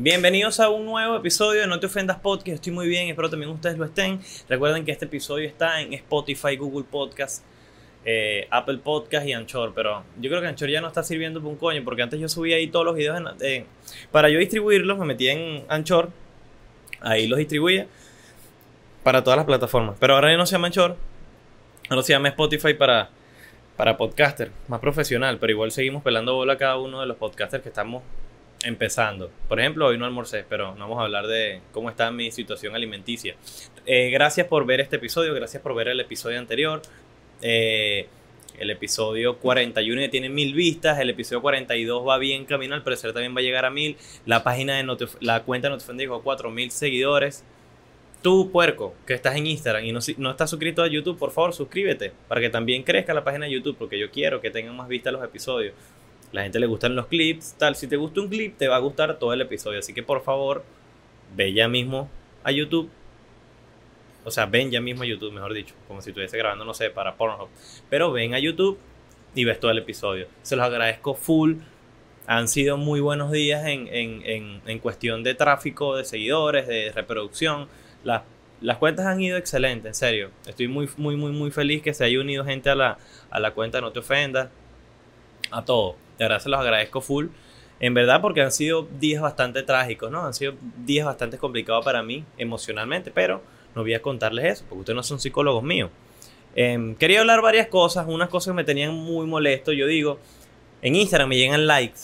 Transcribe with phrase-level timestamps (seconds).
[0.00, 2.54] Bienvenidos a un nuevo episodio de No Te Ofendas Podcast.
[2.54, 4.20] Estoy muy bien, espero también ustedes lo estén.
[4.48, 7.44] Recuerden que este episodio está en Spotify, Google Podcast,
[8.04, 9.72] eh, Apple Podcast y Anchor.
[9.74, 12.28] Pero yo creo que Anchor ya no está sirviendo por un coño, porque antes yo
[12.28, 13.20] subía ahí todos los videos.
[13.40, 13.66] En,
[14.12, 16.10] para yo distribuirlos, me metí en Anchor,
[17.00, 17.88] ahí los distribuía
[19.02, 19.96] para todas las plataformas.
[19.98, 20.96] Pero ahora ya no se llama Anchor,
[21.90, 23.10] ahora se llama Spotify para,
[23.76, 25.38] para podcaster, más profesional.
[25.40, 28.04] Pero igual seguimos pelando bola a cada uno de los podcasters que estamos
[28.62, 29.30] empezando.
[29.48, 32.74] Por ejemplo, hoy no almorcé, pero no vamos a hablar de cómo está mi situación
[32.74, 33.36] alimenticia.
[33.86, 36.82] Eh, gracias por ver este episodio, gracias por ver el episodio anterior.
[37.40, 38.08] Eh,
[38.58, 43.12] el episodio 41 ya tiene mil vistas, el episodio 42 va bien camino, al parecer
[43.12, 43.96] también va a llegar a mil.
[44.26, 47.44] La página de la cuenta de Notifend dijo 4000 seguidores.
[48.20, 51.54] Tú, puerco, que estás en Instagram y no, no estás suscrito a YouTube, por favor,
[51.54, 54.88] suscríbete para que también crezca la página de YouTube, porque yo quiero que tengan más
[54.88, 55.72] vistas los episodios.
[56.32, 57.74] La gente le gustan los clips, tal.
[57.74, 59.78] Si te gusta un clip, te va a gustar todo el episodio.
[59.78, 60.64] Así que por favor,
[61.34, 62.08] ve ya mismo
[62.44, 62.90] a YouTube.
[64.24, 65.74] O sea, ven ya mismo a YouTube, mejor dicho.
[65.86, 67.48] Como si estuviese grabando, no sé, para Pornhub.
[67.88, 68.78] Pero ven a YouTube
[69.34, 70.26] y ves todo el episodio.
[70.42, 71.56] Se los agradezco full.
[72.26, 77.68] Han sido muy buenos días en, en, en, cuestión de tráfico, de seguidores, de reproducción.
[78.04, 78.22] Las,
[78.60, 80.30] las cuentas han ido excelentes, en serio.
[80.46, 82.98] Estoy muy, muy, muy, muy feliz que se haya unido gente a la,
[83.30, 84.50] a la cuenta No Te Ofendas.
[85.50, 85.96] A todo.
[86.18, 87.28] De verdad se los agradezco full.
[87.80, 90.26] En verdad, porque han sido días bastante trágicos, ¿no?
[90.26, 93.40] Han sido días bastante complicados para mí emocionalmente, pero
[93.74, 95.90] no voy a contarles eso, porque ustedes no son psicólogos míos.
[96.56, 99.72] Em, quería hablar varias cosas, unas cosas que me tenían muy molesto.
[99.72, 100.18] Yo digo,
[100.82, 102.00] en Instagram me llegan likes.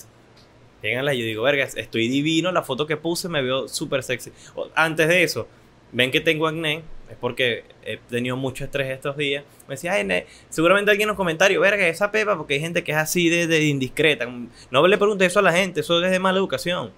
[0.81, 4.31] Llegan likes, yo digo, verga, estoy divino, la foto que puse me veo súper sexy.
[4.77, 5.49] Antes de eso,
[5.91, 9.45] ven que tengo acné, es porque he tenido mucho estrés estos días.
[9.69, 12.93] Me decía, ay, seguramente alguien en los comentarios, verga, esa pepa, porque hay gente que
[12.93, 14.27] es así de, indiscreta.
[14.71, 16.93] No le preguntes eso a la gente, eso es de mala educación.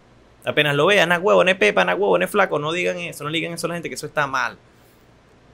[0.44, 3.30] Apenas lo vean, na huevo, ne pepa, na huevo, ne flaco, no digan eso, no
[3.30, 4.56] digan eso a la gente, que eso está mal.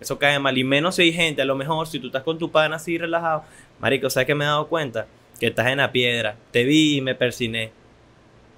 [0.00, 0.58] Eso cae mal.
[0.58, 2.98] Y menos si hay gente, a lo mejor, si tú estás con tu pana así
[2.98, 3.44] relajado,
[3.80, 5.06] marico, ¿sabes que me he dado cuenta?
[5.40, 6.36] Que estás en la piedra.
[6.50, 7.72] Te vi y me persiné.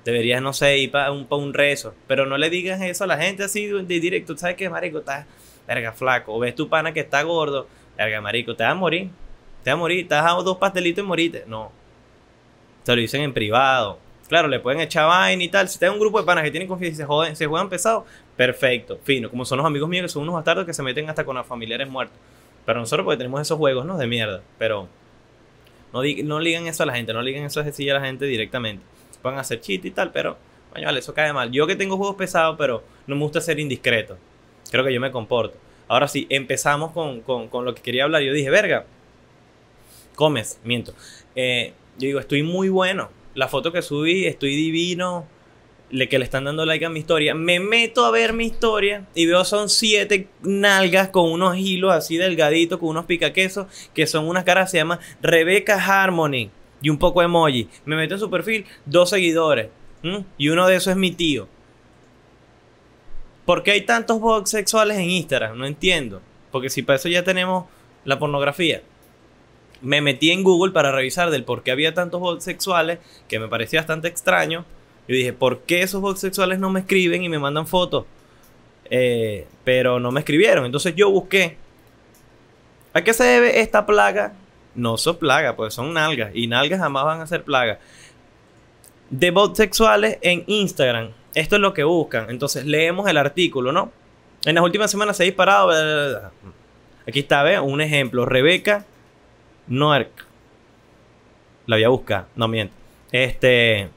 [0.04, 1.94] Deberías, no sé, ir para un, un rezo.
[2.08, 4.36] Pero no le digas eso a la gente así de directo.
[4.36, 4.98] ¿Sabes qué, marico?
[4.98, 5.26] Estás
[5.66, 6.34] verga, flaco.
[6.34, 7.66] O ves tu pana que está gordo,
[7.96, 9.10] verga, marico, te va a morir.
[9.62, 10.06] Te va a morir.
[10.08, 11.44] Te has dos pastelitos y moriste.
[11.46, 11.72] No.
[12.82, 13.98] Se lo dicen en privado.
[14.28, 15.68] Claro, le pueden echar vaina y tal.
[15.68, 19.30] Si te un grupo de panas que tienen confianza y se, juegan pesado, perfecto, fino.
[19.30, 21.46] Como son los amigos míos que son unos bastardos que se meten hasta con los
[21.46, 22.16] familiares muertos.
[22.64, 23.98] Pero nosotros porque tenemos esos juegos, ¿no?
[23.98, 24.42] De mierda.
[24.58, 24.88] Pero
[25.92, 28.82] no, no ligan eso a la gente, no ligan eso a a la gente directamente.
[29.22, 30.36] Pueden hacer chiste y tal, pero,
[30.72, 31.50] coño, vale, eso cae mal.
[31.50, 34.18] Yo que tengo juegos pesados, pero no me gusta ser indiscreto
[34.74, 35.56] creo que yo me comporto.
[35.86, 37.22] Ahora sí, empezamos con,
[37.64, 38.22] lo que quería hablar.
[38.22, 38.86] Yo dije, verga,
[40.16, 40.92] comes, miento.
[41.36, 43.08] Eh, yo digo, estoy muy bueno.
[43.34, 45.28] La foto que subí, estoy divino.
[45.90, 47.36] Le, que le están dando like a mi historia.
[47.36, 52.16] Me meto a ver mi historia y veo son siete nalgas con unos hilos así
[52.16, 56.50] delgaditos, con unos picaquesos, que son unas caras, se llama Rebecca Harmony
[56.82, 57.68] y un poco emoji.
[57.84, 59.68] Me meto en su perfil, dos seguidores.
[60.36, 61.46] Y uno de esos es mi tío.
[63.44, 65.58] ¿Por qué hay tantos bots sexuales en Instagram?
[65.58, 66.20] No entiendo.
[66.50, 67.66] Porque si para eso ya tenemos
[68.04, 68.82] la pornografía.
[69.82, 73.48] Me metí en Google para revisar del por qué había tantos bots sexuales, que me
[73.48, 74.64] parecía bastante extraño.
[75.06, 78.06] Yo dije, ¿por qué esos bots sexuales no me escriben y me mandan fotos?
[78.88, 80.64] Eh, pero no me escribieron.
[80.64, 81.58] Entonces yo busqué.
[82.94, 84.34] ¿A qué se debe esta plaga?
[84.74, 86.30] No son plagas, pues son nalgas.
[86.34, 87.78] Y nalgas jamás van a ser plagas.
[89.10, 91.10] De bots sexuales en Instagram.
[91.34, 92.30] Esto es lo que buscan.
[92.30, 93.92] Entonces leemos el artículo, ¿no?
[94.44, 95.70] En las últimas semanas se ha disparado.
[97.06, 97.58] Aquí está, ¿ve?
[97.58, 98.24] Un ejemplo.
[98.24, 98.84] Rebeca
[99.66, 100.26] Noerk.
[101.66, 102.26] La voy a buscar.
[102.36, 102.74] No miento.
[103.10, 103.88] Este.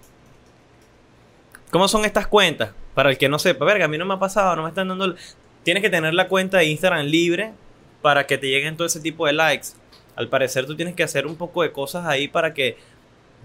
[1.69, 2.72] ¿Cómo son estas cuentas?
[2.94, 4.88] Para el que no sepa, verga, a mí no me ha pasado, no me están
[4.88, 5.16] dando.
[5.63, 7.51] Tienes que tener la cuenta de Instagram libre
[8.01, 9.68] para que te lleguen todo ese tipo de likes.
[10.16, 12.78] Al parecer, tú tienes que hacer un poco de cosas ahí para que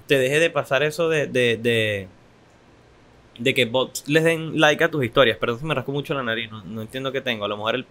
[0.06, 2.08] te deje de pasar eso de de
[3.54, 5.36] que bots les den like a tus historias.
[5.38, 6.50] Pero eso me rasco mucho la nariz.
[6.50, 7.44] No, entiendo qué tengo.
[7.44, 7.86] A lo mejor el,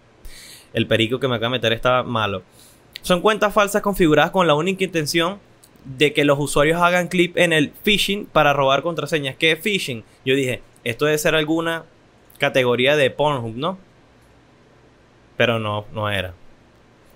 [0.72, 2.42] el perico que me acaba de meter está malo.
[3.02, 5.38] Son cuentas falsas configuradas con la única intención
[5.84, 9.36] de que los usuarios hagan clip en el phishing para robar contraseñas.
[9.36, 10.04] ¿Qué es phishing?
[10.24, 11.84] Yo dije, esto debe ser alguna
[12.38, 13.78] categoría de Pornhub, ¿no?
[15.36, 16.34] Pero no, no era.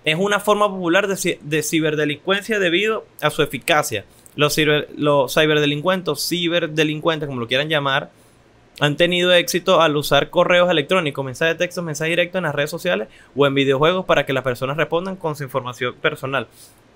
[0.04, 4.04] Es una forma popular de, de ciberdelincuencia debido a su eficacia.
[4.36, 4.88] Los, ciber,
[5.28, 8.10] ciberdelincuentes, ciberdelincuentes, como lo quieran llamar,
[8.78, 12.70] han tenido éxito al usar correos electrónicos, mensajes de texto, mensajes directos en las redes
[12.70, 16.46] sociales o en videojuegos para que las personas respondan con su información personal.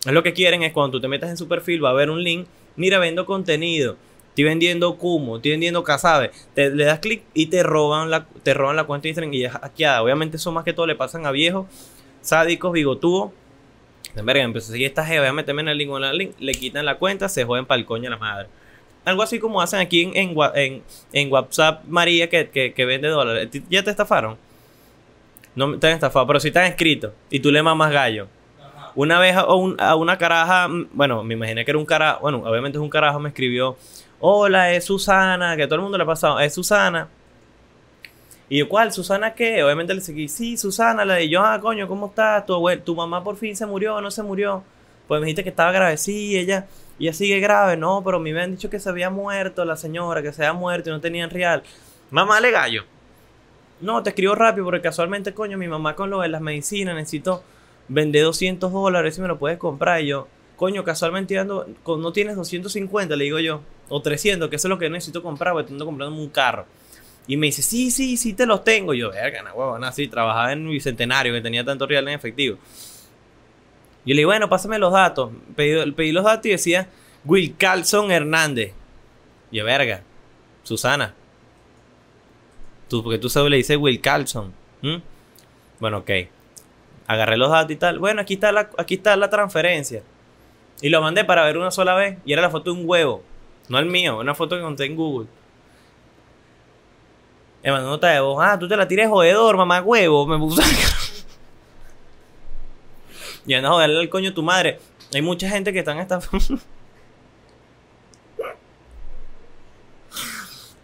[0.05, 2.11] Es lo que quieren es cuando tú te metas en su perfil va a haber
[2.11, 2.47] un link,
[2.77, 3.97] mira, vendo contenido,
[4.29, 6.31] estoy vendiendo Kumo, estoy vendiendo Casabe.
[6.55, 9.45] Te, le das clic y te roban la, te roban la cuenta de Instagram y
[9.45, 10.03] es hackeada.
[10.03, 11.67] Obviamente eso más que todo le pasan a viejos,
[12.21, 13.33] sádicos, bigotudos.
[14.15, 16.33] Verga, empezó a seguir esta jeva, voy a meterme en el link, en el link,
[16.39, 18.49] le quitan la cuenta, se joden para el coño a la madre.
[19.05, 23.09] Algo así como hacen aquí en, en, en- en WhatsApp María que, que, que vende
[23.09, 23.51] dólares.
[23.51, 24.37] ¿Ti- ¿Ya te estafaron?
[25.55, 28.29] No te han estafado, pero si te han escrito y tú le mamas gallo.
[28.95, 32.21] Una vez a, un- a una caraja, mm, bueno, me imaginé que era un carajo,
[32.21, 33.77] bueno, obviamente es un carajo, me escribió,
[34.21, 37.09] hola, es Susana, que a todo el mundo le ha pasado, es Susana.
[38.51, 38.93] Y yo, ¿cuál?
[38.93, 39.63] ¿Susana qué?
[39.63, 42.45] Obviamente le seguí, sí, Susana, la de yo, ah, coño, ¿cómo estás?
[42.47, 44.65] Tu, tu mamá por fin se murió o no se murió.
[45.07, 46.67] Pues me dijiste que estaba grave, sí, ella,
[46.99, 50.21] ella sigue grave, no, pero a me han dicho que se había muerto la señora,
[50.21, 51.63] que se había muerto y no tenían real.
[52.11, 52.83] Mamá le gallo.
[53.81, 57.45] No, te escribo rápido porque casualmente, coño, mi mamá con lo de las medicinas necesito
[57.87, 60.01] vender 200 dólares si me lo puedes comprar.
[60.01, 60.27] Y yo,
[60.57, 64.79] coño, casualmente ando, no tienes 250, le digo yo, o 300, que eso es lo
[64.79, 66.67] que necesito comprar, porque ando comprando un carro.
[67.31, 68.93] Y me dice, sí, sí, sí te los tengo.
[68.93, 72.59] Yo, verga, na huevona, así, trabajaba en Bicentenario, que tenía tanto real en efectivo.
[74.05, 75.31] Yo le digo, bueno, pásame los datos.
[75.55, 76.89] Pedí, pedí los datos y decía,
[77.25, 78.73] Will Carlson Hernández.
[79.53, 80.03] Yo, verga,
[80.65, 81.15] Susana.
[82.89, 84.53] Tú, porque tú sabes, le dices Will Carlson.
[85.79, 86.11] Bueno, ok.
[87.07, 88.01] Agarré los datos y tal.
[88.01, 90.03] Bueno, aquí está, la, aquí está la transferencia.
[90.83, 92.19] Y lo mandé para ver una sola vez.
[92.25, 93.23] Y era la foto de un huevo.
[93.69, 95.29] No el mío, una foto que encontré en Google.
[97.63, 98.43] Me mandó nota de voz.
[98.43, 100.27] Ah, tú te la tires jodedor, mamá huevo.
[100.27, 100.63] Me puso.
[103.47, 104.79] y anda a joderle al coño a tu madre.
[105.13, 106.21] Hay mucha gente que están esta.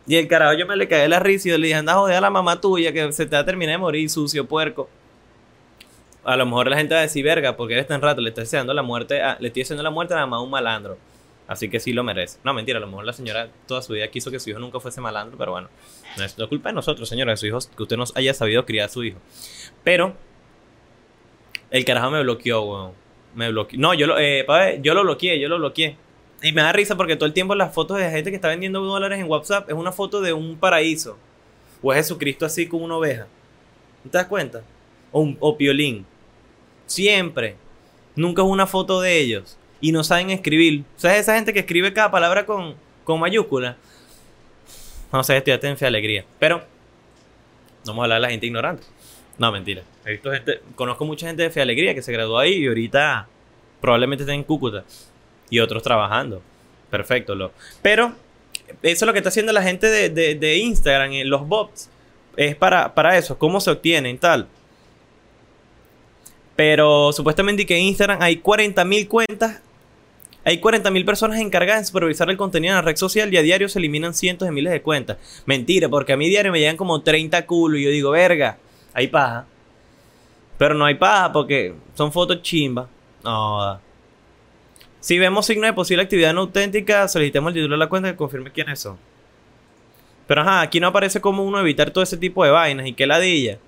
[0.07, 2.17] y el carajo yo me le cagué la risa y le dije, anda a joder
[2.17, 4.89] a la mamá tuya que se te va a terminar de morir, sucio puerco.
[6.25, 8.45] A lo mejor la gente va a decir, verga, porque eres tan rato, le estoy
[8.45, 10.99] haciendo la muerte, a- le estoy haciendo la muerte a la mamá un malandro.
[11.49, 12.39] Así que sí lo merece.
[12.43, 14.81] No, mentira, a lo mejor la señora toda su vida quiso que su hijo nunca
[14.81, 15.69] fuese malandro, pero bueno,
[16.17, 18.87] no es, culpa de nosotros, señora, de su hijo, que usted no haya sabido criar
[18.87, 19.19] a su hijo.
[19.85, 20.15] Pero,
[21.71, 22.93] el carajo me bloqueó, weón.
[23.35, 23.79] Me bloqueó.
[23.79, 24.47] No, yo lo, eh,
[24.83, 25.97] yo lo bloqueé, yo lo bloqueé.
[26.43, 28.81] Y me da risa porque todo el tiempo las fotos de gente que está vendiendo
[28.81, 31.17] dólares en WhatsApp es una foto de un paraíso.
[31.83, 33.27] O es Jesucristo así como una oveja.
[34.05, 34.63] ¿No te das cuenta?
[35.13, 36.07] O, un, o Piolín.
[36.87, 37.57] Siempre.
[38.15, 39.59] Nunca es una foto de ellos.
[39.87, 40.83] Y no saben escribir.
[40.97, 42.75] ¿Sabes esa gente que escribe cada palabra con,
[43.05, 43.77] con mayúscula?
[45.13, 46.25] No sé, estudiaste en fe alegría.
[46.41, 46.65] Pero, no
[47.93, 48.85] vamos a hablar de la gente ignorante.
[49.39, 49.85] No, mentira.
[50.05, 53.29] He visto gente, conozco mucha gente de fe alegría que se graduó ahí y ahorita
[53.81, 54.83] probablemente estén en Cúcuta.
[55.51, 56.43] Y otros trabajando.
[56.91, 57.53] Perfecto.
[57.81, 58.13] Pero,
[58.83, 61.91] eso es lo que está haciendo la gente de, de, de Instagram, eh, los bots.
[62.37, 64.49] Es para, para eso, cómo se obtienen, tal.
[66.57, 69.61] Pero supuestamente que en Instagram hay 40.000 cuentas.
[70.47, 73.69] Hay 40.000 personas encargadas de supervisar el contenido en la red social y a diario
[73.69, 75.17] se eliminan cientos de miles de cuentas.
[75.45, 78.57] Mentira, porque a mí diario me llegan como 30 culos y yo digo, verga,
[78.95, 79.45] hay paja.
[80.57, 82.89] Pero no hay paja porque son fotos chimba.
[83.25, 83.81] No.
[85.01, 88.17] Si vemos signos de posible actividad no auténtica, solicitemos el título de la cuenta que
[88.17, 88.97] confirme quiénes son.
[90.29, 93.09] Pero ajá, aquí no aparece como uno evitar todo ese tipo de vainas y que
[93.09, 93.59] ladilla.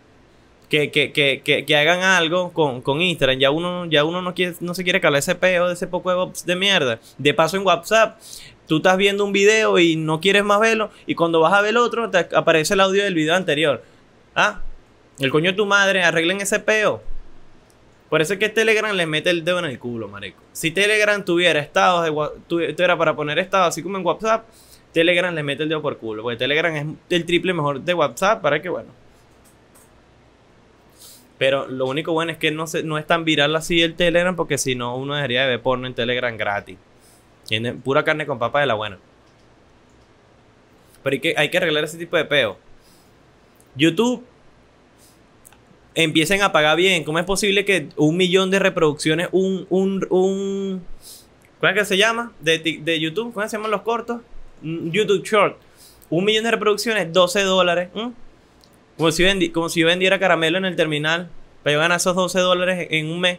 [0.68, 3.38] Que, que, que, que, hagan algo con, con Instagram.
[3.38, 6.32] Ya uno, ya uno no, quiere, no se quiere calar ese peo de ese poco
[6.44, 7.00] de mierda.
[7.16, 8.20] De paso en WhatsApp,
[8.66, 10.90] tú estás viendo un video y no quieres más verlo.
[11.06, 13.82] Y cuando vas a ver el otro, te aparece el audio del video anterior.
[14.34, 14.60] Ah,
[15.18, 17.02] el coño de tu madre, arreglen ese peo.
[18.08, 20.40] Por eso es que Telegram le mete el dedo en el culo, marico.
[20.52, 22.08] Si Telegram tuviera estados
[22.46, 24.46] tuviera para poner estados así como en WhatsApp,
[24.92, 26.22] Telegram le mete el dedo por culo.
[26.22, 28.88] Porque Telegram es el triple mejor de WhatsApp para que, bueno.
[31.38, 34.34] Pero lo único bueno es que no, se, no es tan viral así el Telegram,
[34.34, 36.76] porque si no, uno debería de ver porno en Telegram gratis.
[37.46, 38.98] Tiene pura carne con papa de la buena.
[41.02, 42.58] Pero hay que, hay que arreglar ese tipo de peo.
[43.76, 44.24] YouTube
[45.94, 47.04] empiecen a pagar bien.
[47.04, 50.82] ¿Cómo es posible que un millón de reproducciones, un, un, un
[51.60, 52.32] ¿cuál es que se llama?
[52.40, 54.20] De, de YouTube, ¿cómo se llaman los cortos?
[54.62, 55.56] Mm, YouTube Short.
[56.10, 57.90] Un millón de reproducciones, 12 dólares.
[58.98, 61.30] Como, si vendi- como si yo vendiera caramelo en el terminal.
[61.62, 63.38] Para yo ganar esos 12 dólares en un mes.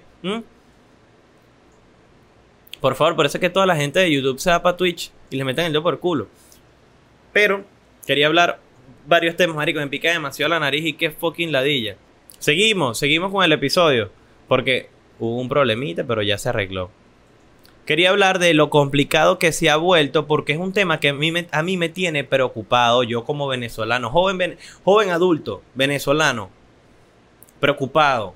[2.81, 5.11] Por favor, por eso es que toda la gente de YouTube se va para Twitch
[5.29, 6.27] y les meten el dedo por culo.
[7.33, 7.63] Pero
[8.07, 8.59] quería hablar
[9.05, 9.79] varios temas, marico.
[9.79, 11.97] Me pica demasiado la nariz y qué fucking ladilla.
[12.39, 14.11] Seguimos, seguimos con el episodio.
[14.47, 14.89] Porque
[15.19, 16.89] hubo un problemita, pero ya se arregló.
[17.89, 21.13] Quería hablar de lo complicado que se ha vuelto, porque es un tema que a
[21.15, 26.51] mí me, a mí me tiene preocupado, yo como venezolano, joven, joven adulto venezolano,
[27.60, 28.36] preocupado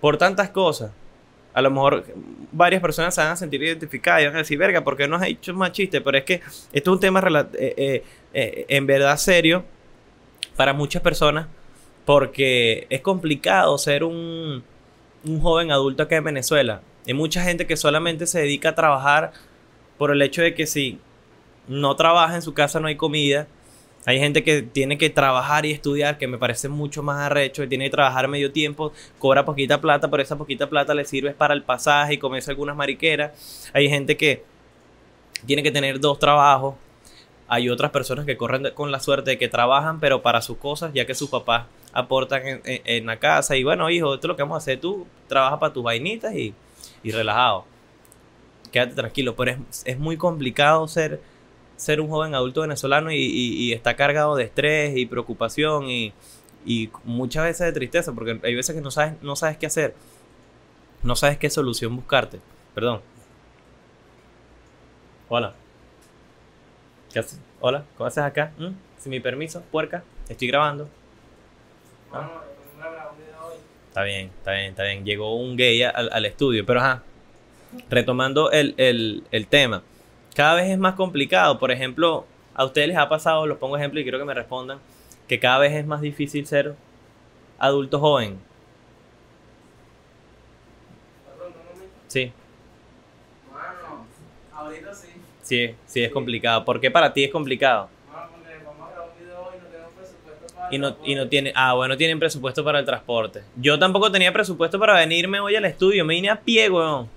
[0.00, 0.92] por tantas cosas.
[1.52, 2.04] a lo mejor
[2.52, 5.16] varias personas se van a sentir identificadas y van a decir, verga, ¿por qué no
[5.16, 6.00] has hecho más chistes?
[6.00, 6.34] Pero es que
[6.72, 9.64] esto es un tema eh, eh, eh, en verdad serio
[10.54, 11.48] para muchas personas
[12.04, 14.62] porque es complicado ser un,
[15.24, 16.82] un joven adulto acá en Venezuela.
[17.06, 19.32] Hay mucha gente que solamente se dedica a trabajar
[19.98, 20.98] por el hecho de que si
[21.68, 23.46] no trabaja en su casa no hay comida.
[24.04, 27.68] Hay gente que tiene que trabajar y estudiar, que me parece mucho más arrecho, que
[27.68, 31.54] tiene que trabajar medio tiempo, cobra poquita plata, pero esa poquita plata le sirve para
[31.54, 33.70] el pasaje y comerse algunas mariqueras.
[33.72, 34.44] Hay gente que
[35.46, 36.74] tiene que tener dos trabajos.
[37.46, 40.92] Hay otras personas que corren con la suerte de que trabajan, pero para sus cosas,
[40.94, 43.56] ya que sus papás aportan en, la casa.
[43.56, 44.80] Y bueno, hijo, esto es lo que vamos a hacer.
[44.80, 46.54] Tú trabajas para tus vainitas y,
[47.02, 47.64] y relajado.
[48.70, 51.20] Quédate tranquilo, pero es, es muy complicado ser,
[51.76, 56.12] ser un joven adulto venezolano y, y- está cargado de estrés y preocupación y,
[56.64, 59.94] y muchas veces de tristeza, porque hay veces que no sabes, no sabes qué hacer.
[61.02, 62.40] No sabes qué solución buscarte.
[62.74, 63.00] Perdón.
[65.28, 65.54] Hola.
[67.12, 67.38] ¿Qué haces?
[67.60, 68.52] Hola, ¿cómo haces acá?
[68.58, 68.68] ¿Mm?
[68.98, 70.02] Sin mi permiso, puerca.
[70.28, 70.88] Estoy grabando.
[72.12, 72.42] Ah.
[73.92, 75.04] Está bien, está bien, está bien.
[75.04, 77.02] Llegó un gay al, al estudio, pero ajá.
[77.90, 79.82] Retomando el, el, el tema.
[80.34, 81.58] Cada vez es más complicado.
[81.58, 84.78] Por ejemplo, a ustedes les ha pasado, los pongo ejemplo y quiero que me respondan,
[85.28, 86.74] que cada vez es más difícil ser
[87.58, 88.38] adulto joven.
[92.08, 92.32] Sí,
[93.50, 94.06] Bueno,
[94.52, 95.08] ahorita sí.
[95.42, 96.64] sí, sí es complicado.
[96.64, 97.88] ¿Por qué para ti es complicado?
[98.10, 100.61] Bueno, porque vamos a grabar un video hoy y no tenemos presupuesto para.
[100.72, 103.42] Y no, y no tiene, ah, bueno, tienen presupuesto para el transporte.
[103.56, 107.08] Yo tampoco tenía presupuesto para venirme hoy al estudio, me vine a pie, weón.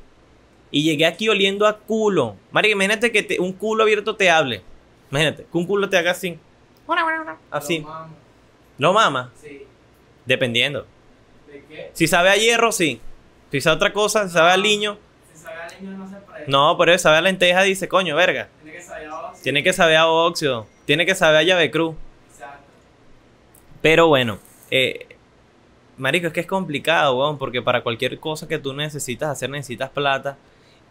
[0.71, 2.35] Y llegué aquí oliendo a culo.
[2.51, 4.61] Marica, imagínate que te- un culo abierto te hable.
[5.09, 6.37] Imagínate, que un culo te haga así.
[7.49, 7.77] Así.
[7.79, 8.15] Pero, mamo,
[8.77, 9.63] No mama, Sí.
[10.25, 10.85] dependiendo.
[11.47, 11.89] ¿De qué?
[11.93, 12.99] Si sabe a hierro, sí.
[13.51, 14.97] Si sabe a otra cosa, si sabe a liño.
[15.33, 16.43] Si sabe al niño no se presta.
[16.47, 18.49] No, pero si sabe a lenteja, dice, coño, verga.
[18.61, 19.41] Tiene que saber a vos.
[19.41, 20.67] Tiene que saber a óxido.
[20.85, 21.95] Tiene que saber a llave cruz.
[23.85, 24.39] Pero bueno,
[24.71, 25.05] eh,
[25.97, 29.91] marico, es que es complicado, weón, porque para cualquier cosa que tú necesitas hacer necesitas
[29.91, 30.37] plata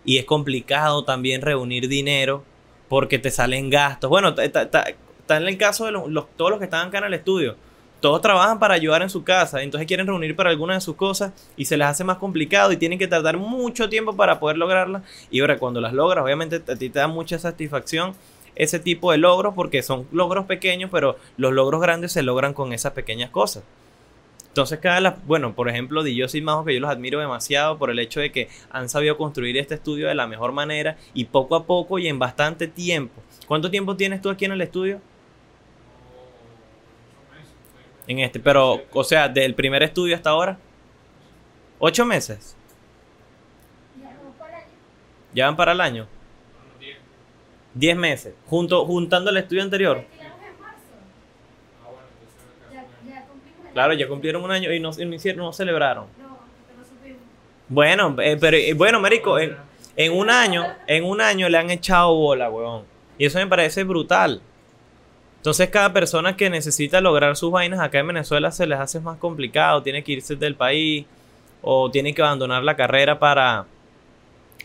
[0.04, 2.44] y es complicado también reunir dinero
[2.88, 4.08] porque te salen gastos.
[4.10, 4.94] Bueno, está
[5.36, 7.56] en el caso de los, los- todos los que están acá en el estudio.
[8.00, 11.32] Todos trabajan para ayudar en su casa, entonces quieren reunir para alguna de sus cosas
[11.56, 15.02] y se les hace más complicado y tienen que tardar mucho tiempo para poder lograrlas.
[15.30, 18.14] Y ahora cuando las logras, obviamente a ti te da mucha satisfacción
[18.56, 22.72] ese tipo de logros porque son logros pequeños, pero los logros grandes se logran con
[22.72, 23.64] esas pequeñas cosas.
[24.48, 27.76] Entonces, cada la, bueno, por ejemplo, Di Yo y Majo, que yo los admiro demasiado
[27.76, 31.24] por el hecho de que han sabido construir este estudio de la mejor manera y
[31.24, 33.20] poco a poco y en bastante tiempo.
[33.48, 35.00] ¿Cuánto tiempo tienes tú aquí en el estudio?
[38.06, 40.56] En este, pero, o sea, del primer estudio hasta ahora.
[41.80, 42.54] ¿Ocho meses?
[45.34, 46.06] ¿Ya van para el año?
[47.74, 48.34] Diez meses.
[48.46, 50.04] Junto, juntando el estudio anterior.
[53.72, 56.06] Claro, ya cumplieron un año y no, no hicieron, no celebraron.
[57.68, 59.56] Bueno, eh, pero eh, bueno, marico, en,
[59.96, 62.84] en un año, en un año le han echado bola, weón.
[63.18, 64.40] Y eso me parece brutal.
[65.38, 69.18] Entonces cada persona que necesita lograr sus vainas acá en Venezuela se les hace más
[69.18, 71.04] complicado, tiene que irse del país
[71.60, 73.66] o tiene que abandonar la carrera para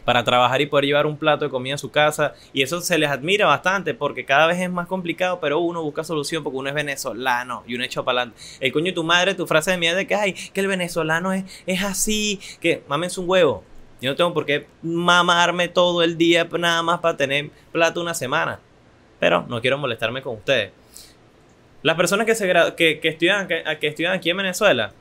[0.10, 2.98] para trabajar y poder llevar un plato de comida a su casa y eso se
[2.98, 6.68] les admira bastante porque cada vez es más complicado, pero uno busca solución porque uno
[6.68, 8.42] es venezolano y uno echa para adelante.
[8.60, 11.44] El coño tu madre, tu frase de mierda de que ay, que el venezolano es,
[11.68, 13.64] es así, que mames un huevo.
[14.02, 18.16] Yo no tengo por qué mamarme todo el día nada más para tener plato una
[18.16, 18.60] semana.
[19.20, 20.72] Pero no quiero molestarme con ustedes.
[21.84, 24.92] Las personas que, se que, que, estudian, que, que estudian aquí en Venezuela,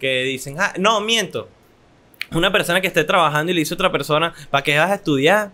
[0.00, 1.50] que dicen, ah, no, miento.
[2.32, 4.96] Una persona que esté trabajando y le dice a otra persona, ¿para qué vas a
[4.96, 5.50] estudiar?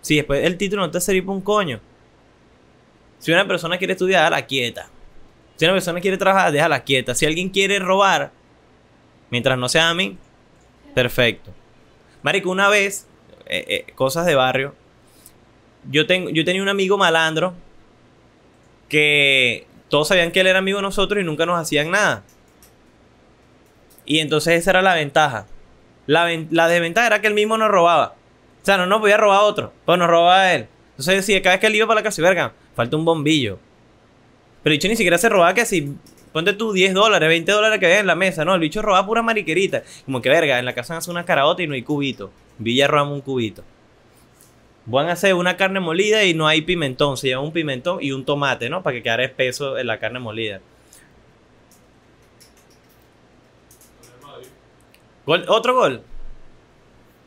[0.00, 1.80] Si después el título no te sirve para un coño.
[3.18, 4.88] Si una persona quiere estudiar, déjala quieta.
[5.56, 7.14] Si una persona quiere trabajar, déjala quieta.
[7.14, 8.30] Si alguien quiere robar,
[9.30, 10.16] mientras no sea a mí,
[10.94, 11.52] perfecto.
[12.22, 13.08] Marico, una vez,
[13.46, 14.74] eh, eh, cosas de barrio,
[15.90, 17.54] yo, tengo, yo tenía un amigo malandro
[18.88, 22.22] que todos sabían que él era amigo de nosotros y nunca nos hacían nada.
[24.04, 25.46] Y entonces esa era la ventaja.
[26.06, 28.14] La, la desventaja era que él mismo nos robaba.
[28.62, 30.66] O sea, no nos podía robar otro, pero nos robaba él.
[30.90, 33.58] Entonces decía, cada vez que él iba para la casa, verga, falta un bombillo.
[34.62, 35.94] Pero el bicho ni siquiera se robaba que si,
[36.32, 38.44] ponte tú 10 dólares, 20 dólares que ves en la mesa.
[38.44, 39.82] No, el bicho robaba pura mariquerita.
[40.04, 42.32] Como que verga, en la casa hace una caraota y no hay cubito.
[42.58, 43.62] Villa robamos un cubito.
[44.86, 47.16] Van a hacer una carne molida y no hay pimentón.
[47.16, 48.82] Se lleva un pimentón y un tomate, ¿no?
[48.82, 50.60] Para que quedara espeso en la carne molida.
[55.26, 56.02] Gol- ¿Otro gol?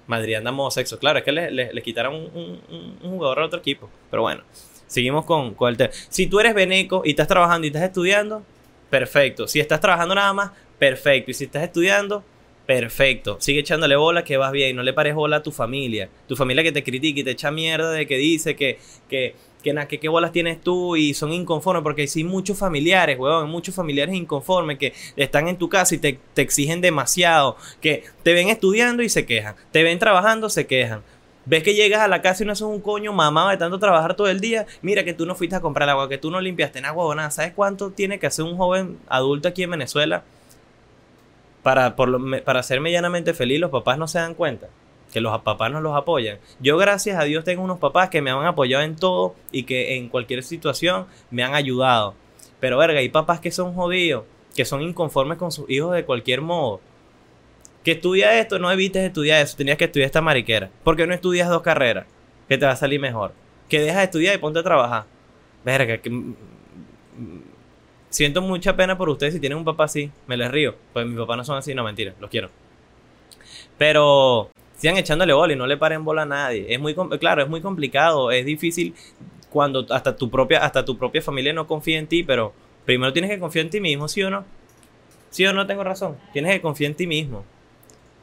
[0.08, 0.98] Madrid anda modo sexo.
[0.98, 2.62] Claro, es que le, le- le quitaron un-
[3.04, 3.90] un jugador a otro equipo.
[4.10, 4.42] Pero bueno,
[4.88, 5.92] seguimos con, con el tema.
[6.10, 8.44] Si tú eres beneco y estás trabajando y estás estudiando,
[8.90, 9.48] perfecto.
[9.48, 11.30] Si estás trabajando nada más, perfecto.
[11.30, 12.24] Y si estás estudiando,
[12.66, 13.38] perfecto.
[13.40, 14.76] Sigue echándole bola que vas bien.
[14.76, 16.10] No le pares bola a tu familia.
[16.28, 18.80] Tu familia que te critica y te echa mierda de que dice que,
[19.10, 21.84] que, que, que qué bolas tienes tú y son inconformes.
[21.84, 23.50] Porque hay muchos familiares, weón.
[23.50, 27.58] Muchos familiares inconformes que están en tu casa y te, te exigen demasiado.
[27.82, 29.56] Que te ven estudiando y se quejan.
[29.72, 31.02] Te ven trabajando, se quejan.
[31.46, 34.16] Ves que llegas a la casa y no sos un coño mamado de tanto trabajar
[34.16, 34.68] todo el día.
[34.84, 37.16] Mira que tú no fuiste a comprar agua, que tú no limpiaste en agua o
[37.16, 37.32] nada.
[37.32, 40.24] ¿Sabes cuánto tiene que hacer un joven adulto aquí en Venezuela
[41.64, 43.60] para, por lo- para ser medianamente feliz?
[43.60, 44.68] Los papás no se dan cuenta
[45.12, 46.40] que los papás no los apoyan.
[46.60, 49.96] Yo gracias a Dios tengo unos papás que me han apoyado en todo y que
[49.96, 52.16] en cualquier situación me han ayudado.
[52.60, 54.26] Pero verga, hay papás que son jodidos,
[54.56, 56.82] que son inconformes con sus hijos de cualquier modo.
[57.84, 60.70] Que estudia esto, no evites estudiar eso, tenías que estudiar esta mariquera.
[60.84, 62.06] ¿Por qué no estudias dos carreras?
[62.48, 63.34] Que te va a salir mejor.
[63.70, 65.06] Que dejas de estudiar y ponte a trabajar.
[65.64, 66.34] Verga, que...
[68.10, 70.12] Siento mucha pena por ustedes si tienen un papá así.
[70.26, 70.76] Me les río.
[70.94, 72.50] Pues mis papás no son así, no mentira, los quiero.
[73.78, 76.66] Pero sigan echándole bola y no le paren bola a nadie.
[76.70, 78.96] Es muy claro, es muy complicado, es difícil
[79.50, 82.54] cuando hasta tu propia hasta tu propia familia no confía en ti, pero
[82.86, 84.46] primero tienes que confiar en ti mismo, ¿sí o no?
[85.30, 86.18] ¿Sí o no tengo razón?
[86.34, 87.44] Tienes que confiar en ti mismo.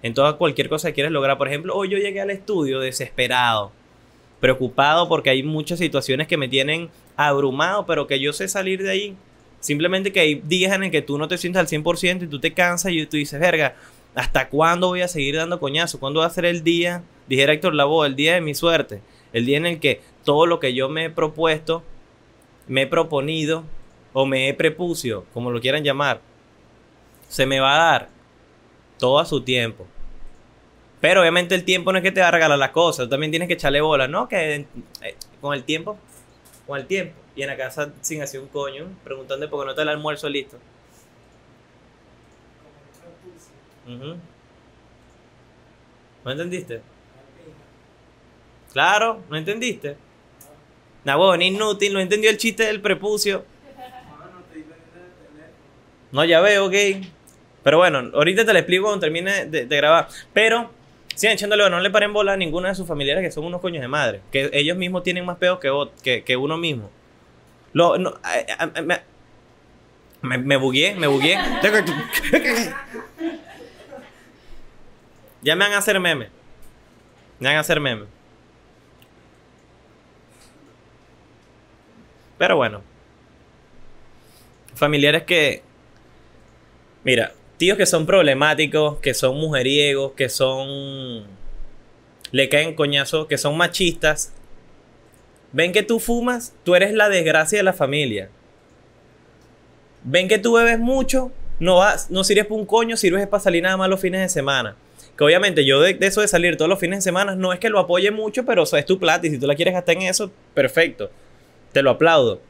[0.02, 1.38] En toda cualquier cosa que quieres lograr.
[1.38, 3.70] Por ejemplo, hoy yo llegué al estudio desesperado,
[4.40, 8.90] preocupado porque hay muchas situaciones que me tienen abrumado, pero que yo sé salir de
[8.90, 9.16] ahí.
[9.60, 12.38] Simplemente que hay días en el que tú no te sientas al 100% y tú
[12.40, 13.74] te cansas y tú dices, verga,
[14.16, 16.00] ¿hasta cuándo voy a seguir dando coñazo?
[16.00, 19.02] ¿Cuándo va a ser el día, dijera Héctor Lavoe, el día de mi suerte?
[19.32, 21.84] El día en el que todo lo que yo me he propuesto,
[22.66, 23.62] me he proponido
[24.14, 26.20] o me he prepucio, como lo quieran llamar,
[27.28, 28.08] se me va a dar
[28.98, 29.86] todo a su tiempo.
[31.00, 33.30] Pero obviamente el tiempo no es que te va a regalar las cosas, tú también
[33.30, 34.28] tienes que echarle bola, ¿no?
[34.28, 35.98] Que eh, con el tiempo,
[36.66, 37.14] con el tiempo.
[37.36, 40.30] Y en la casa sin hacer un coño, preguntando por qué no está el almuerzo
[40.30, 40.56] listo.
[43.86, 44.16] Ujú.
[46.24, 46.80] ¿No entendiste?
[48.72, 49.96] Claro, ¿no entendiste?
[51.04, 53.44] Nah, huevón, inútil, no entendió el chiste del prepucio.
[56.10, 56.74] No, ya veo, ok.
[57.62, 60.08] Pero bueno, ahorita te lo explico cuando termine de, grabar.
[60.32, 60.70] Pero,
[61.14, 63.82] sigan echándole, no le paren bola a ninguna de sus familiares que son unos coños
[63.82, 64.20] de madre.
[64.32, 65.70] Que ellos mismos tienen más peos que,
[66.02, 66.90] que, que uno mismo.
[67.72, 68.14] Lo, no,
[70.22, 71.38] me, me, bugueé, me bugueé.
[75.46, 76.28] ya me van a hacer meme.
[77.38, 78.06] Me van a hacer meme.
[82.36, 82.82] Pero bueno.
[84.74, 85.62] Familiares que.
[87.04, 91.28] Mira, tíos que son problemáticos, que son mujeriegos, que son.
[92.32, 94.32] Le caen coñazos, que son machistas.
[95.52, 98.30] Ven que tú fumas, tú eres la desgracia de la familia.
[100.02, 101.30] Ven que tú bebes mucho,
[101.60, 104.28] no, vas, no sirves para un coño, sirves para salir nada más los fines de
[104.28, 104.76] semana.
[105.16, 107.70] Que obviamente yo de, eso de salir todos los fines de semana no es que
[107.70, 110.30] lo apoye mucho, pero es tu plata y si tú la quieres gastar en eso,
[110.54, 111.10] perfecto.
[111.72, 112.40] Te lo aplaudo.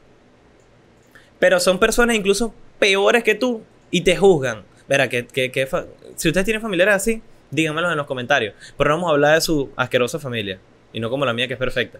[1.39, 4.63] Pero son personas incluso peores que tú y te juzgan.
[4.87, 5.67] Verá, que, que,
[6.15, 8.53] si ustedes tienen familiares así, díganmelo en los comentarios.
[8.77, 10.59] Pero no vamos a hablar de su asquerosa familia.
[10.93, 11.99] Y no como la mía, que es perfecta.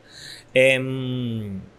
[0.54, 1.62] Em,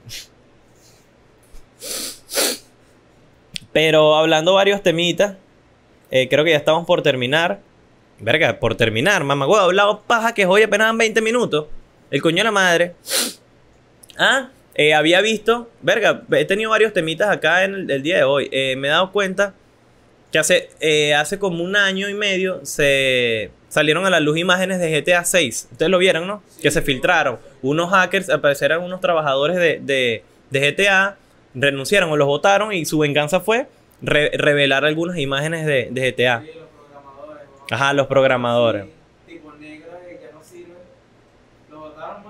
[3.72, 5.37] Pero hablando varios temitas,
[6.11, 7.61] eh, creo que ya estamos por terminar.
[8.20, 9.46] Verga, por terminar, mamá.
[9.46, 11.66] He hablado paja que hoy apenas dan 20 minutos.
[12.11, 12.94] El coño de la madre.
[14.18, 18.48] Ah, eh, había visto, verga, he tenido varios temitas acá en el, día de hoy.
[18.52, 19.54] Eh, me he dado cuenta
[20.33, 24.78] que hace, eh, hace como un año y medio se salieron a la luz imágenes
[24.81, 25.68] de GTA 6.
[25.72, 26.42] Ustedes lo vieron, ¿no?
[26.62, 27.38] Que se filtraron.
[27.62, 28.28] Unos hackers,
[28.62, 31.16] eran unos trabajadores de, de, de GTA,
[31.54, 33.66] renunciaron o los votaron y su venganza fue
[34.02, 36.42] re- revelar algunas imágenes de, de GTA.
[36.42, 37.44] Sí, los programadores.
[37.48, 37.58] ¿no?
[37.70, 38.85] Ajá, los programadores.
[39.26, 40.74] Sí, tipo negros que ya no sirven.
[41.70, 42.22] Lo botaron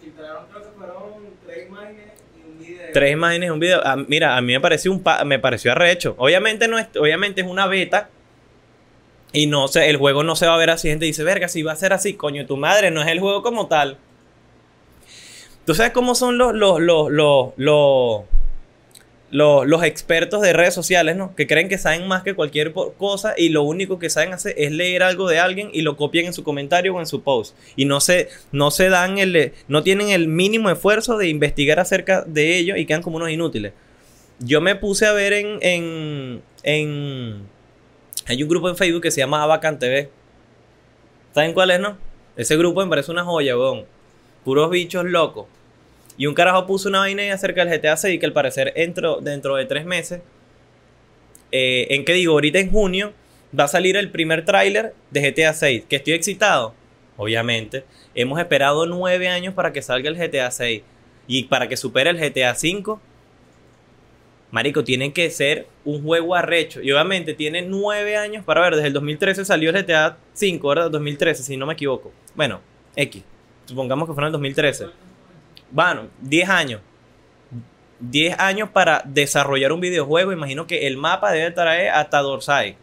[0.00, 1.02] y filtraron, creo que fueron
[1.46, 2.04] tres imágenes
[2.36, 2.88] y un video.
[2.92, 3.80] Tres imágenes y un video.
[3.84, 6.14] Ah, mira, a mí me pareció un pa- me pareció arrecho.
[6.18, 8.08] Obviamente no es, obviamente es una beta.
[9.32, 10.88] Y no sé, el juego no se va a ver así.
[10.88, 13.42] Gente dice, verga, si va a ser así, coño, tu madre, no es el juego
[13.44, 13.96] como tal.
[15.66, 18.22] ¿Tú sabes cómo son los, los, los, los, los,
[19.30, 21.34] los, expertos de redes sociales, ¿no?
[21.36, 24.72] Que creen que saben más que cualquier cosa y lo único que saben hacer es
[24.72, 27.56] leer algo de alguien y lo copian en su comentario o en su post.
[27.76, 32.22] Y no se, no se dan el, no tienen el mínimo esfuerzo de investigar acerca
[32.22, 33.72] de ello y quedan como unos inútiles.
[34.40, 37.46] Yo me puse a ver en, en, en
[38.26, 40.10] hay un grupo en Facebook que se llama Abacan TV.
[41.34, 41.96] ¿Saben cuál es, no?
[42.36, 43.84] Ese grupo me parece una joya, weón.
[44.44, 45.46] Puros bichos locos.
[46.16, 49.56] Y un carajo puso una vaina acerca del GTA 6 que al parecer entro, dentro
[49.56, 50.20] de tres meses.
[51.52, 52.32] eh, ¿En qué digo?
[52.34, 53.12] Ahorita en junio
[53.58, 55.84] va a salir el primer tráiler de GTA 6.
[55.88, 56.74] Que estoy excitado,
[57.16, 57.84] obviamente.
[58.14, 60.82] Hemos esperado nueve años para que salga el GTA 6.
[61.26, 63.00] Y para que supere el GTA 5.
[64.50, 66.82] Marico, tiene que ser un juego arrecho.
[66.82, 68.74] Y obviamente tiene nueve años para ver.
[68.74, 70.90] Desde el 2013 salió el GTA 5, ¿verdad?
[70.90, 72.12] 2013, si no me equivoco.
[72.34, 72.60] Bueno,
[72.96, 73.22] X.
[73.66, 74.86] Supongamos que fue en el 2013.
[75.70, 76.80] Bueno, 10 años.
[78.00, 80.32] 10 años para desarrollar un videojuego.
[80.32, 82.76] Imagino que el mapa debe traer hasta Dorsai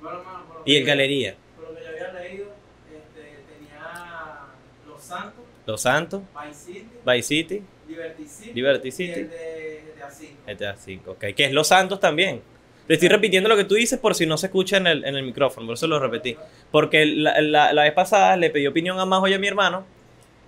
[0.00, 1.36] Bueno, mano, por lo y el que- galería.
[1.56, 2.46] Por lo que yo había leído,
[2.92, 3.20] este,
[3.54, 4.40] tenía
[4.86, 9.84] Los Santos, Los Santos, Vice City, Vice City, Liberty City, Liberty y City, el de
[9.94, 10.32] GTA 5.
[10.46, 11.10] GTA 5.
[11.12, 12.42] Ok, que es Los Santos también.
[12.88, 15.14] Te estoy repitiendo lo que tú dices por si no se escucha en el, en
[15.16, 16.36] el micrófono, por eso lo repetí.
[16.70, 19.86] Porque la, la- la vez pasada le pedí opinión a Majo y a mi hermano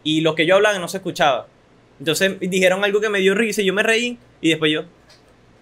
[0.02, 1.46] y lo que yo hablaba no se escuchaba.
[1.98, 4.84] Entonces dijeron algo que me dio risa y yo me reí y después yo,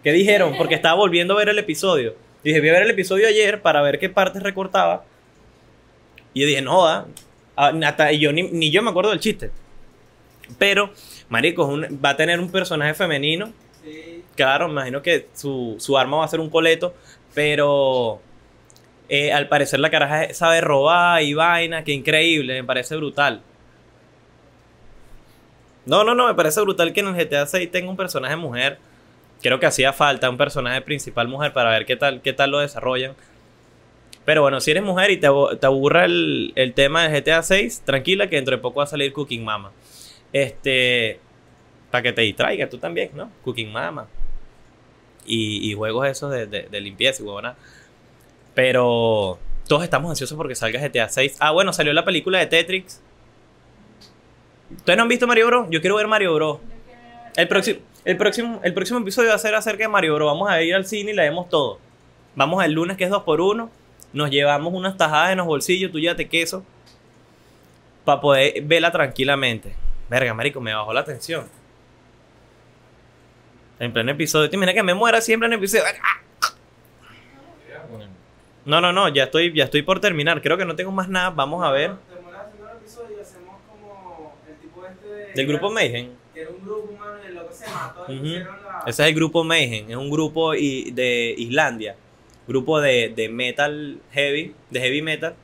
[0.02, 0.54] ¿qué dijeron?
[0.56, 2.14] Porque estaba volviendo a ver el episodio.
[2.42, 5.04] Y dije, voy a ver el episodio ayer para ver qué partes recortaba.
[6.34, 7.06] Y yo dije, no, joda.
[7.56, 9.50] Ah, hasta y yo ni, ni yo me acuerdo del chiste.
[10.58, 10.90] Pero,
[11.28, 13.52] Marico, es un- va a tener un personaje femenino.
[13.82, 16.92] Sí, Claro, me imagino que su, su arma va a ser un coleto,
[17.34, 18.20] pero
[19.08, 23.42] eh, al parecer la caraja sabe robar y vaina, que increíble, me parece brutal.
[25.86, 28.78] No, no, no, me parece brutal que en el GTA 6 tenga un personaje mujer.
[29.42, 32.60] Creo que hacía falta un personaje principal mujer para ver qué tal, qué tal lo
[32.60, 33.14] desarrollan.
[34.24, 38.36] Pero bueno, si eres mujer y te, aburra el, tema del GTA 6, tranquila que
[38.36, 39.72] dentro de poco va a salir Cooking Mama.
[40.32, 41.20] Este,
[41.90, 43.30] para que te distraigas tú también, ¿no?
[43.44, 44.08] Cooking Mama.
[45.26, 47.56] Y, juegos esos de, de, de limpieza y huevona.
[48.54, 51.36] Pero todos estamos ansiosos porque salga GTA 6.
[51.40, 53.02] Ah, bueno, salió la película de Tetris.
[54.76, 55.66] ¿Ustedes no han visto Mario Bros?
[55.70, 56.58] Yo quiero ver Mario Bros.
[57.36, 60.32] El próximo, el próximo, el próximo episodio va a ser acerca de Mario Bros.
[60.32, 61.78] Vamos a ir al cine y la vemos todo.
[62.36, 63.68] Vamos el lunes que es 2x1.
[64.12, 66.64] Nos llevamos unas tajadas en los bolsillos, tú ya te queso.
[68.04, 69.74] Para poder verla tranquilamente.
[70.08, 71.48] Verga, marico, me bajó la tensión.
[73.78, 74.48] En pleno episodio.
[74.48, 75.84] ¿Te imaginas que me muera siempre en el episodio?
[78.64, 80.40] No, no, no, ya estoy, ya estoy por terminar.
[80.40, 81.30] Creo que no tengo más nada.
[81.30, 81.92] Vamos a ver.
[81.92, 85.23] Te mueres haciendo el episodio y hacemos como el tipo este de.
[85.34, 86.10] Del grupo Mayhem.
[86.32, 88.82] Que era un grupo humano y el loco se mató la.
[88.86, 89.90] Ese es el grupo Mayhem.
[89.90, 91.96] Es un grupo de Islandia.
[92.46, 94.54] Grupo de, de metal heavy.
[94.70, 95.34] De heavy metal.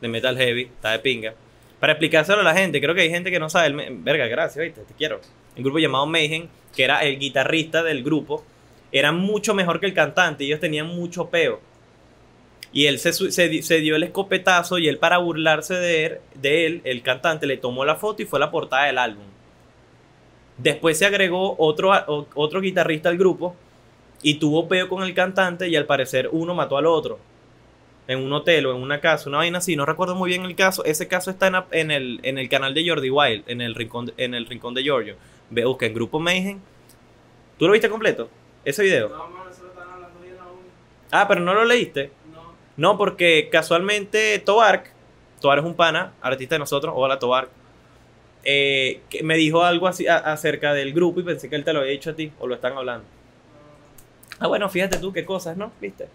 [0.00, 0.62] De metal heavy.
[0.62, 1.34] Está de pinga.
[1.80, 2.80] Para explicárselo a la gente.
[2.80, 3.68] Creo que hay gente que no sabe.
[3.68, 4.82] el Verga, gracias, ¿viste?
[4.82, 5.20] Te quiero.
[5.56, 6.48] El grupo llamado Mayhem.
[6.74, 8.44] Que era el guitarrista del grupo.
[8.92, 10.44] Era mucho mejor que el cantante.
[10.44, 11.60] Ellos tenían mucho peo.
[12.74, 16.18] Y él se, se di- se dio el escopetazo y él para burlarse de él,
[16.34, 19.24] de él, el cantante, le tomó la foto y fue la portada del álbum.
[20.58, 21.92] Después se agregó otro,
[22.34, 23.54] otro guitarrista al grupo
[24.22, 27.18] y tuvo peo con el cantante y al parecer uno mató al otro.
[28.06, 30.56] En un hotel o en una casa, una vaina así, no recuerdo muy bien el
[30.56, 30.84] caso.
[30.84, 34.14] Ese caso está en, el, en el canal de Jordi Wild, en el rincón de,
[34.16, 35.16] en el rincón de Giorgio.
[35.48, 36.58] Ve, busca en Grupo Mayhem.
[37.58, 38.28] ¿Tú lo viste completo?
[38.64, 39.08] Ese video.
[39.08, 40.60] No, mano, eso lo están hablando bien a uno.
[41.12, 42.10] Ah, pero no lo leíste.
[42.76, 42.96] No.
[42.98, 44.90] Porque casualmente Tobark,
[45.40, 47.48] Tobark es un pana, artista de nosotros, hola Tobark,
[48.44, 51.72] eh, que me dijo algo así a- acerca del grupo y pensé que él te
[51.72, 53.04] lo había dicho a ti o lo están hablando.
[54.38, 55.72] Ah, bueno, fíjate tú qué cosas, ¿no?
[55.80, 56.08] ¿Viste?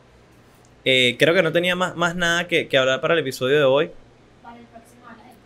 [0.86, 3.64] Eh, creo que no tenía más, más nada que, que hablar para el episodio de
[3.64, 3.92] hoy.
[4.44, 5.02] Para el próximo.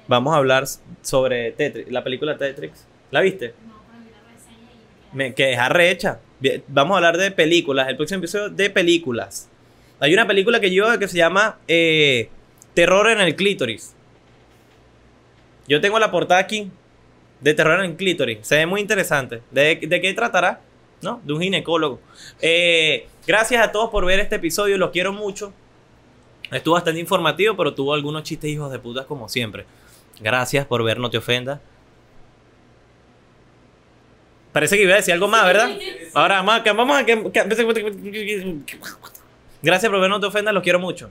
[0.07, 0.65] Vamos a hablar
[1.01, 2.85] sobre Tetris, la película Tetris.
[3.11, 3.53] ¿La viste?
[3.65, 4.57] No, pero la reseña
[5.13, 6.19] y me que es arrecha.
[6.67, 7.87] Vamos a hablar de películas.
[7.87, 9.49] El próximo episodio de películas.
[10.03, 12.27] Hay una película que yo que se llama eh,
[12.73, 13.95] Terror en el clítoris.
[15.65, 16.69] Yo tengo la portada aquí
[17.39, 18.39] de Terror en el clítoris.
[18.41, 19.41] Se ve muy interesante.
[19.49, 20.59] ¿De, de qué tratará?
[21.01, 21.21] ¿No?
[21.23, 22.01] De un ginecólogo.
[22.41, 24.77] Eh, gracias a todos por ver este episodio.
[24.77, 25.53] Los quiero mucho.
[26.51, 29.65] Estuvo bastante informativo, pero tuvo algunos chistes hijos de putas como siempre.
[30.19, 31.61] Gracias por ver, no te ofendas.
[34.51, 35.71] Parece que iba a decir algo más, ¿verdad?
[36.13, 36.73] Ahora, vamos a...
[36.73, 37.05] Vamos a
[39.63, 41.09] Gracias por no te ofendas, los quiero mucho.